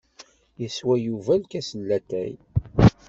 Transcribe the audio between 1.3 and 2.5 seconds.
lkas n latay.